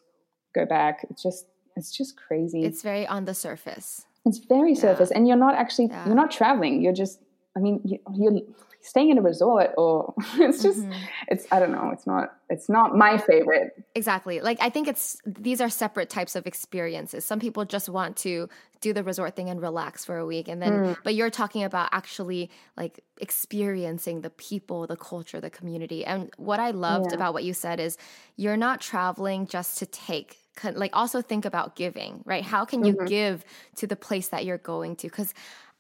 [0.56, 5.10] go back it's just it's just crazy it's very on the surface it's very surface
[5.12, 5.18] yeah.
[5.18, 6.06] and you're not actually yeah.
[6.06, 7.20] you're not traveling you're just
[7.58, 8.42] i mean you, you're
[8.84, 10.92] staying in a resort or it's just mm-hmm.
[11.30, 15.22] it's i don't know it's not it's not my favorite exactly like i think it's
[15.26, 18.48] these are separate types of experiences some people just want to
[18.82, 20.98] do the resort thing and relax for a week and then mm.
[21.06, 26.60] but you're talking about actually like experiencing the people the culture the community and what
[26.60, 27.16] i loved yeah.
[27.16, 27.98] about what you said is
[28.36, 30.40] you're not traveling just to take
[30.74, 33.06] like also think about giving right how can you mm-hmm.
[33.06, 35.34] give to the place that you're going to because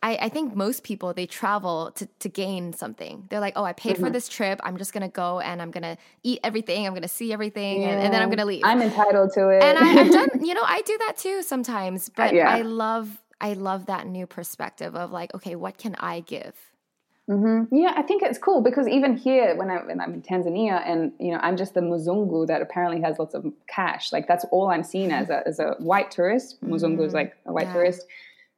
[0.03, 3.25] I, I, think most people they travel to, to gain something.
[3.29, 4.03] They're like, oh, I paid mm-hmm.
[4.03, 4.59] for this trip.
[4.61, 6.85] I'm just gonna go and I'm gonna eat everything.
[6.85, 7.89] I'm gonna see everything, yeah.
[7.89, 8.63] and, and, then I'm gonna leave.
[8.65, 9.63] I'm entitled to it.
[9.63, 12.09] And I, have done, you know, I do that too sometimes.
[12.09, 12.49] But yeah.
[12.49, 16.53] I love, I love that new perspective of like, okay, what can I give?
[17.29, 17.73] Mm-hmm.
[17.73, 21.13] Yeah, I think it's cool because even here, when, I, when I'm in Tanzania, and
[21.17, 24.11] you know, I'm just the Muzungu that apparently has lots of cash.
[24.11, 26.61] Like that's all I'm seen as a as a white tourist.
[26.61, 27.15] Muzungu is mm-hmm.
[27.15, 27.73] like a white yeah.
[27.73, 28.05] tourist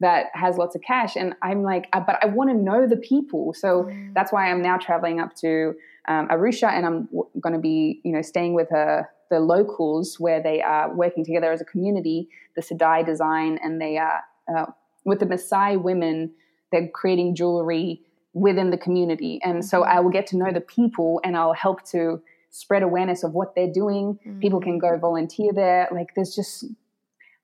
[0.02, 1.16] that has lots of cash.
[1.16, 3.54] And I'm like, uh, but I want to know the people.
[3.54, 4.14] So mm.
[4.14, 5.74] that's why I'm now traveling up to
[6.08, 10.20] um, Arusha and I'm w- going to be, you know, staying with uh, the locals
[10.20, 14.22] where they are working together as a community, the Sidai design, and they are
[14.54, 14.66] uh,
[15.06, 16.32] with the Maasai women,
[16.72, 18.02] they're creating jewelry
[18.34, 19.40] within the community.
[19.44, 19.98] And so mm-hmm.
[19.98, 23.56] I will get to know the people and I'll help to spread awareness of what
[23.56, 24.20] they're doing.
[24.26, 24.42] Mm.
[24.42, 25.88] People can go volunteer there.
[25.92, 26.66] Like there's just,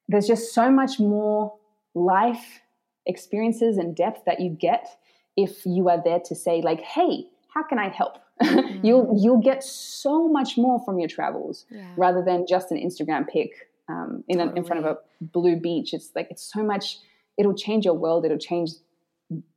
[0.08, 1.54] there's just so much more
[1.94, 2.62] life
[3.06, 4.88] experiences and depth that you get
[5.36, 8.18] if you are there to say like hey how can i help?
[8.42, 8.84] Mm-hmm.
[8.84, 11.86] you'll you'll get so much more from your travels yeah.
[11.96, 13.52] rather than just an instagram pic
[13.92, 14.54] um, in, totally.
[14.54, 15.94] a, in front of a blue beach.
[15.94, 16.98] It's like it's so much
[17.38, 18.26] it'll change your world.
[18.26, 18.72] It'll change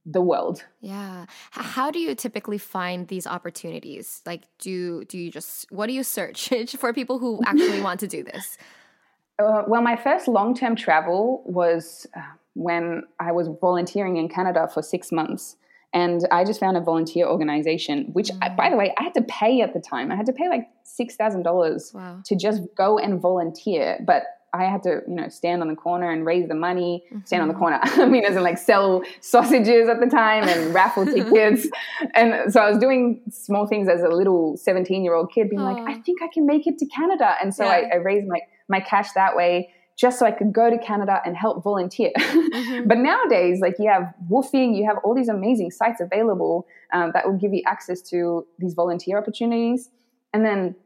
[0.07, 0.65] the world.
[0.81, 1.27] Yeah.
[1.51, 4.23] How do you typically find these opportunities?
[4.25, 8.07] Like do do you just what do you search for people who actually want to
[8.07, 8.57] do this
[9.39, 12.21] uh, well, my first long term travel was uh,
[12.55, 15.57] when I was volunteering in Canada for six months.
[15.93, 18.39] And I just found a volunteer organization, which, mm.
[18.43, 20.11] I, by the way, I had to pay at the time.
[20.11, 22.21] I had to pay like $6,000 wow.
[22.25, 24.01] to just go and volunteer.
[24.05, 27.25] But I had to, you know, stand on the corner and raise the money, mm-hmm.
[27.25, 27.61] stand on the mm-hmm.
[27.61, 27.81] corner.
[27.83, 31.67] I mean, as in like sell sausages at the time and raffle tickets.
[32.15, 35.61] And so I was doing small things as a little 17 year old kid, being
[35.61, 35.85] Aww.
[35.85, 37.35] like, I think I can make it to Canada.
[37.43, 37.71] And so yeah.
[37.71, 41.21] I, I raised my, my cash that way just so I could go to Canada
[41.25, 42.13] and help volunteer.
[42.55, 42.87] Mm-hmm.
[42.87, 47.27] but nowadays, like you have WWOOFing, you have all these amazing sites available um, that
[47.27, 49.91] will give you access to these volunteer opportunities.
[50.33, 50.77] And then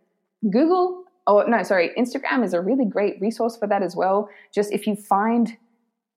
[0.50, 1.92] Google oh no sorry.
[1.96, 4.28] Instagram is a really great resource for that as well.
[4.52, 5.56] Just if you find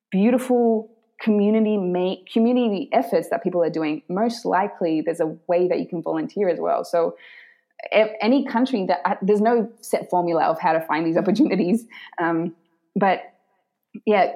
[0.10, 0.90] beautiful
[1.22, 5.88] community make community efforts that people are doing most likely there's a way that you
[5.88, 6.84] can volunteer as well.
[6.84, 7.16] So
[7.92, 11.86] any country that there's no set formula of how to find these opportunities.
[12.22, 12.56] Um,
[12.96, 13.22] but
[14.06, 14.34] yeah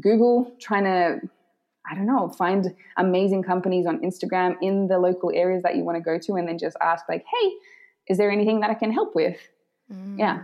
[0.00, 1.20] google trying to
[1.90, 5.96] i don't know find amazing companies on instagram in the local areas that you want
[5.96, 7.52] to go to and then just ask like hey
[8.08, 9.36] is there anything that i can help with
[9.92, 10.18] Mm.
[10.18, 10.42] Yeah.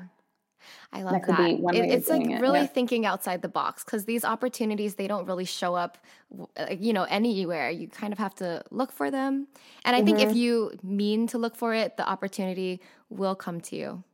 [0.93, 1.27] I love that.
[1.27, 1.75] that.
[1.75, 2.41] It, it's like it.
[2.41, 2.67] really yeah.
[2.67, 5.99] thinking outside the box because these opportunities they don't really show up,
[6.79, 7.71] you know, anywhere.
[7.71, 9.49] You kind of have to look for them,
[9.85, 10.07] and I mm-hmm.
[10.07, 10.39] think if mm-hmm.
[10.39, 14.05] you mean to look for it, the opportunity will come to you.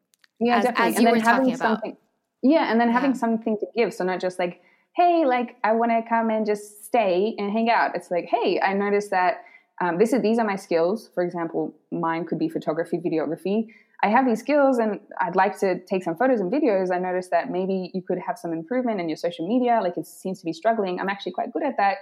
[0.40, 0.88] Yeah, as, definitely.
[0.88, 1.98] As and then having something, about.
[2.42, 3.16] Yeah, and then having yeah.
[3.16, 3.92] something to give.
[3.92, 4.62] So not just like,
[4.94, 7.94] hey, like I want to come and just stay and hang out.
[7.94, 9.44] It's like, hey, I noticed that
[9.80, 11.10] um, this is these are my skills.
[11.14, 13.68] For example, mine could be photography, videography.
[14.02, 16.94] I have these skills and I'd like to take some photos and videos.
[16.94, 19.80] I noticed that maybe you could have some improvement in your social media.
[19.82, 21.00] Like it seems to be struggling.
[21.00, 21.96] I'm actually quite good at that.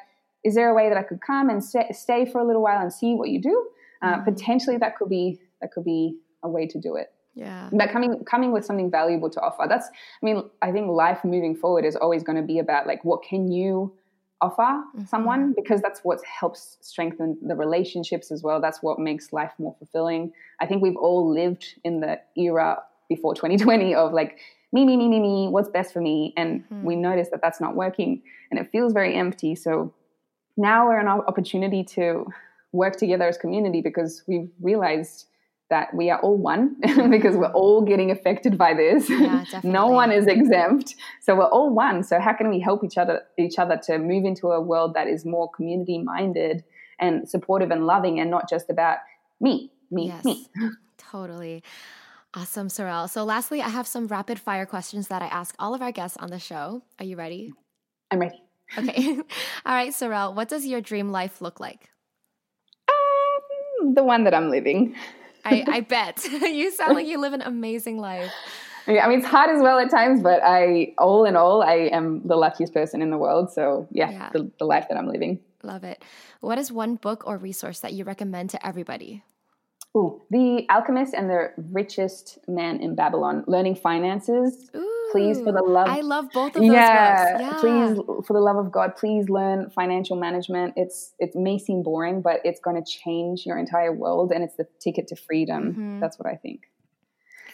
[0.45, 2.93] Is there a way that I could come and stay for a little while and
[2.93, 3.69] see what you do?
[4.03, 4.25] Uh, mm-hmm.
[4.25, 7.13] Potentially, that could be that could be a way to do it.
[7.35, 7.69] Yeah.
[7.73, 9.67] But coming coming with something valuable to offer.
[9.69, 13.05] That's I mean, I think life moving forward is always going to be about like
[13.05, 13.95] what can you
[14.41, 15.05] offer mm-hmm.
[15.05, 18.61] someone because that's what helps strengthen the relationships as well.
[18.61, 20.33] That's what makes life more fulfilling.
[20.61, 24.39] I think we've all lived in the era before 2020 of like
[24.73, 26.35] me, me, me, me, me, what's best for me.
[26.37, 26.85] And mm-hmm.
[26.85, 29.55] we notice that that's not working and it feels very empty.
[29.55, 29.95] So
[30.57, 32.27] now we're an opportunity to
[32.73, 35.27] work together as community because we've realized
[35.69, 36.77] that we are all one
[37.11, 39.11] because we're all getting affected by this.
[39.11, 40.95] Yeah, no one is exempt.
[41.21, 42.03] So we're all one.
[42.03, 45.09] So how can we help each other each other to move into a world that
[45.09, 46.65] is more community minded
[46.99, 48.99] and supportive and loving and not just about
[49.41, 50.47] me, me, yes, me.
[50.99, 51.63] Totally.
[52.35, 53.09] Awesome, Sorelle.
[53.09, 56.17] So lastly, I have some rapid fire questions that I ask all of our guests
[56.19, 56.83] on the show.
[56.99, 57.53] Are you ready?
[58.11, 58.43] I'm ready.
[58.77, 59.17] Okay.
[59.65, 61.89] all right, Sorelle, what does your dream life look like?
[62.89, 64.95] Um, the one that I'm living.
[65.47, 66.25] I, I bet.
[66.31, 68.31] you sound like you live an amazing life.
[68.87, 71.91] Yeah, I mean, it's hard as well at times, but I, all in all, I
[71.93, 73.53] am the luckiest person in the world.
[73.53, 74.31] So, yeah, yeah.
[74.33, 75.41] The, the life that I'm living.
[75.63, 76.03] Love it.
[76.41, 79.25] What is one book or resource that you recommend to everybody?
[79.97, 84.71] Ooh, The Alchemist and the Richest Man in Babylon, Learning Finances.
[84.77, 88.41] Ooh please for the love I love both of those yeah, yeah, please for the
[88.41, 90.75] love of God, please learn financial management.
[90.77, 94.57] It's it may seem boring, but it's going to change your entire world and it's
[94.57, 95.73] the ticket to freedom.
[95.73, 96.01] Mm-hmm.
[96.01, 96.71] That's what I think.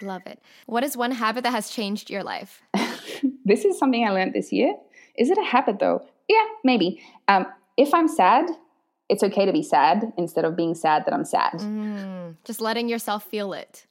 [0.00, 0.40] Love it.
[0.66, 2.62] What is one habit that has changed your life?
[3.44, 4.74] this is something I learned this year.
[5.16, 6.06] Is it a habit though?
[6.28, 7.02] Yeah, maybe.
[7.28, 8.46] Um, if I'm sad,
[9.08, 11.54] it's okay to be sad instead of being sad that I'm sad.
[11.54, 13.86] Mm, just letting yourself feel it.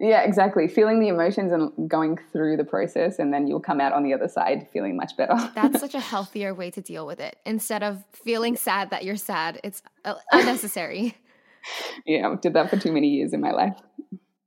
[0.00, 0.66] Yeah, exactly.
[0.66, 4.14] Feeling the emotions and going through the process, and then you'll come out on the
[4.14, 5.34] other side feeling much better.
[5.54, 7.36] That's such a healthier way to deal with it.
[7.44, 11.14] Instead of feeling sad that you're sad, it's uh, unnecessary.
[12.06, 13.76] yeah, I did that for too many years in my life.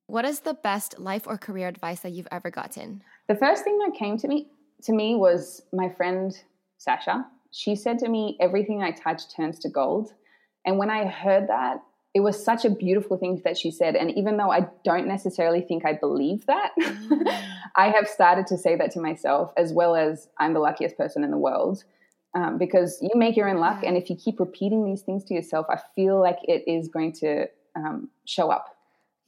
[0.07, 3.03] What is the best life or career advice that you've ever gotten?
[3.27, 4.47] The first thing that came to me
[4.83, 6.35] to me was my friend
[6.77, 7.25] Sasha.
[7.51, 10.13] She said to me, "Everything I touch turns to gold."
[10.65, 13.95] And when I heard that, it was such a beautiful thing that she said.
[13.95, 16.71] And even though I don't necessarily think I believe that.
[17.75, 21.23] I have started to say that to myself as well as I'm the luckiest person
[21.23, 21.83] in the world.
[22.35, 23.83] Um, because you make your own luck.
[23.83, 27.13] And if you keep repeating these things to yourself, I feel like it is going
[27.13, 27.45] to
[27.75, 28.75] um, show up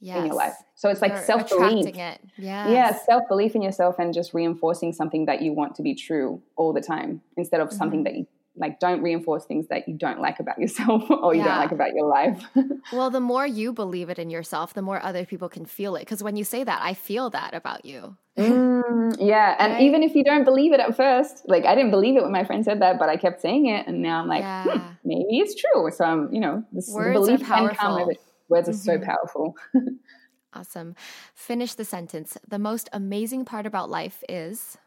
[0.00, 0.18] yes.
[0.18, 0.54] in your life.
[0.74, 1.94] So it's like self belief.
[1.94, 2.18] Yes.
[2.36, 6.42] Yeah, self belief in yourself and just reinforcing something that you want to be true
[6.56, 7.78] all the time instead of mm-hmm.
[7.78, 11.40] something that you like don't reinforce things that you don't like about yourself or you
[11.40, 11.48] yeah.
[11.48, 12.42] don't like about your life.
[12.92, 16.00] well, the more you believe it in yourself, the more other people can feel it.
[16.00, 18.16] Because when you say that, I feel that about you.
[18.36, 19.56] mm, yeah.
[19.58, 19.82] And right?
[19.82, 22.44] even if you don't believe it at first, like I didn't believe it when my
[22.44, 23.86] friend said that, but I kept saying it.
[23.86, 24.64] And now I'm like, yeah.
[24.64, 25.90] hmm, maybe it's true.
[25.90, 28.22] So I'm, you know, this Words belief can come with it.
[28.48, 28.74] Words mm-hmm.
[28.74, 29.04] are so mm-hmm.
[29.04, 29.54] powerful.
[30.54, 30.94] awesome.
[31.34, 32.36] Finish the sentence.
[32.48, 34.78] The most amazing part about life is.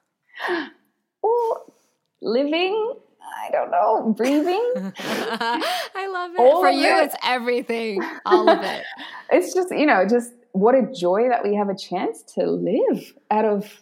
[1.23, 1.73] oh,
[2.21, 2.95] living
[3.35, 4.93] I don't know, breathing.
[4.99, 6.39] I love it.
[6.39, 7.05] All For you, it.
[7.05, 8.83] it's everything, all of it.
[9.31, 13.13] it's just, you know, just what a joy that we have a chance to live
[13.31, 13.81] out of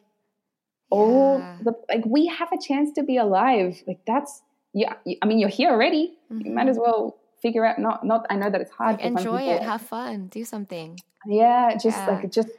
[0.90, 1.58] all yeah.
[1.64, 3.82] the, like, we have a chance to be alive.
[3.88, 4.42] Like, that's,
[4.74, 6.18] yeah, I mean, you're here already.
[6.32, 6.48] Mm-hmm.
[6.48, 6.90] You might as mm-hmm.
[6.90, 8.98] well figure out, not, not, I know that it's hard.
[8.98, 11.00] Like, enjoy it, have fun, do something.
[11.26, 12.08] Yeah, just yeah.
[12.08, 12.50] like, just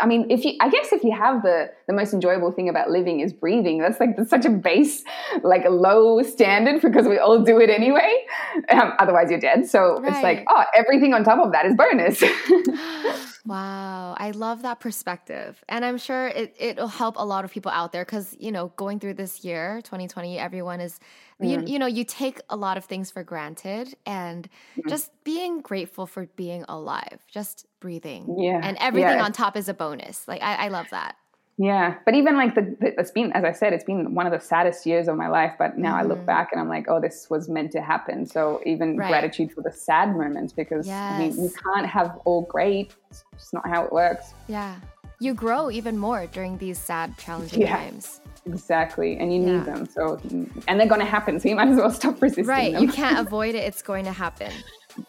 [0.00, 2.90] I mean, if you, I guess if you have the the most enjoyable thing about
[2.90, 5.04] living is breathing, that's like that's such a base,
[5.42, 8.24] like a low standard because we all do it anyway.
[8.70, 9.68] Um, otherwise, you're dead.
[9.68, 10.12] So right.
[10.12, 12.22] it's like, oh, everything on top of that is bonus.
[13.46, 17.70] wow, I love that perspective, and I'm sure it it'll help a lot of people
[17.70, 20.98] out there because you know, going through this year, 2020, everyone is.
[21.40, 24.88] You, you know, you take a lot of things for granted and mm.
[24.88, 28.36] just being grateful for being alive, just breathing.
[28.38, 28.60] Yeah.
[28.62, 30.26] And everything on top is a bonus.
[30.28, 31.16] Like, I, I love that.
[31.56, 34.32] Yeah, but even like the, the, it's been, as I said, it's been one of
[34.32, 35.52] the saddest years of my life.
[35.58, 36.00] But now mm.
[36.00, 36.26] I look mm.
[36.26, 38.26] back and I'm like, oh, this was meant to happen.
[38.26, 39.08] So even right.
[39.08, 41.12] gratitude for the sad moments because yes.
[41.12, 42.94] I mean, you can't have all great.
[43.10, 44.34] It's not how it works.
[44.48, 44.74] Yeah,
[45.20, 47.76] you grow even more during these sad, challenging yeah.
[47.76, 48.20] times.
[48.46, 49.58] Exactly, and you yeah.
[49.58, 49.88] need them.
[49.88, 50.20] So,
[50.68, 51.38] and they're going to happen.
[51.40, 52.46] So you might as well stop resisting.
[52.46, 52.82] Right, them.
[52.82, 53.64] you can't avoid it.
[53.64, 54.52] It's going to happen.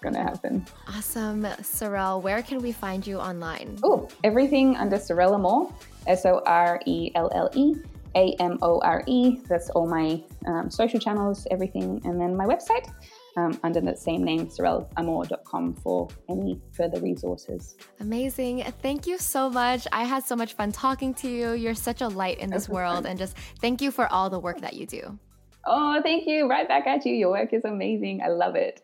[0.01, 0.65] Going to happen.
[0.87, 2.21] Awesome, Sorelle.
[2.21, 3.77] Where can we find you online?
[3.83, 5.73] Oh, everything under Sorelle Amore,
[6.07, 7.75] S O R E L L E.
[8.15, 9.41] A M O R E.
[9.49, 12.01] That's all my um, social channels, everything.
[12.05, 12.89] And then my website
[13.37, 17.75] um, under the same name, sorelleamore.com, for any further resources.
[17.99, 18.63] Amazing.
[18.81, 19.87] Thank you so much.
[19.91, 21.51] I had so much fun talking to you.
[21.53, 23.05] You're such a light in this world.
[23.05, 25.19] And just thank you for all the work that you do.
[25.65, 26.47] Oh, thank you.
[26.47, 27.13] Right back at you.
[27.13, 28.21] Your work is amazing.
[28.23, 28.81] I love it.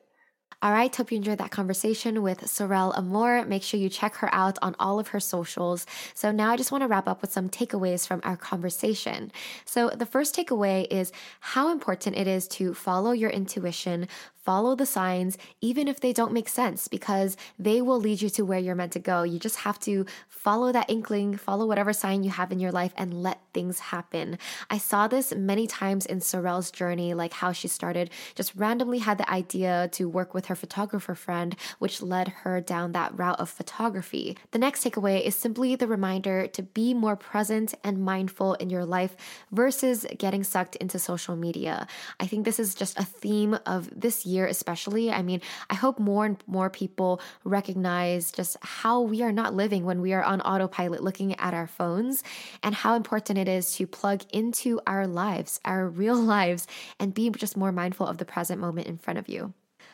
[0.63, 3.45] All right, hope you enjoyed that conversation with Sorelle Amore.
[3.45, 5.87] Make sure you check her out on all of her socials.
[6.13, 9.31] So now I just want to wrap up with some takeaways from our conversation.
[9.65, 14.07] So the first takeaway is how important it is to follow your intuition,
[14.43, 18.43] follow the signs, even if they don't make sense, because they will lead you to
[18.43, 19.23] where you're meant to go.
[19.23, 22.93] You just have to follow that inkling, follow whatever sign you have in your life,
[22.97, 24.39] and let things happen.
[24.69, 29.17] I saw this many times in Sorelle's journey, like how she started, just randomly had
[29.17, 33.49] the idea to work with her photographer friend, which led her down that route of
[33.49, 34.37] photography.
[34.51, 38.85] The next takeaway is simply the reminder to be more present and mindful in your
[38.85, 39.15] life
[39.51, 41.87] versus getting sucked into social media.
[42.19, 45.11] I think this is just a theme of this year, especially.
[45.11, 49.85] I mean, I hope more and more people recognize just how we are not living
[49.85, 52.23] when we are on autopilot looking at our phones
[52.63, 56.67] and how important it is to plug into our lives, our real lives,
[56.99, 59.53] and be just more mindful of the present moment in front of you.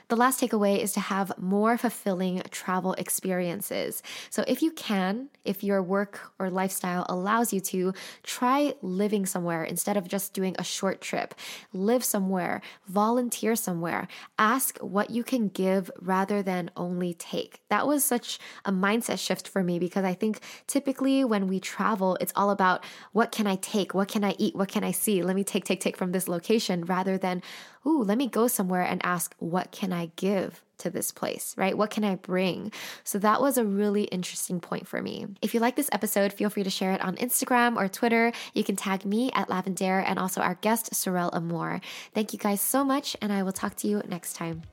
[0.09, 4.01] The last takeaway is to have more fulfilling travel experiences.
[4.29, 7.93] So, if you can, if your work or lifestyle allows you to,
[8.23, 11.35] try living somewhere instead of just doing a short trip.
[11.73, 14.07] Live somewhere, volunteer somewhere,
[14.39, 17.59] ask what you can give rather than only take.
[17.69, 22.17] That was such a mindset shift for me because I think typically when we travel,
[22.21, 22.81] it's all about
[23.11, 23.93] what can I take?
[23.93, 24.55] What can I eat?
[24.55, 25.21] What can I see?
[25.21, 27.41] Let me take, take, take from this location rather than
[27.87, 31.77] ooh, let me go somewhere and ask, what can I give to this place, right?
[31.77, 32.71] What can I bring?
[33.03, 35.25] So that was a really interesting point for me.
[35.41, 38.31] If you like this episode, feel free to share it on Instagram or Twitter.
[38.53, 41.81] You can tag me at Lavendaire and also our guest, Sorelle Amore.
[42.13, 44.63] Thank you guys so much, and I will talk to you next time.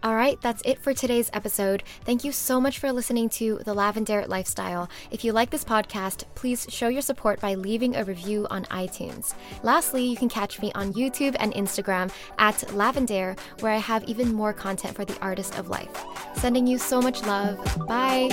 [0.00, 1.82] All right, that's it for today's episode.
[2.04, 4.88] Thank you so much for listening to The Lavendaire Lifestyle.
[5.10, 9.34] If you like this podcast, please show your support by leaving a review on iTunes.
[9.64, 14.32] Lastly, you can catch me on YouTube and Instagram at Lavendaire, where I have even
[14.32, 16.04] more content for the artist of life.
[16.36, 17.58] Sending you so much love.
[17.88, 18.28] Bye.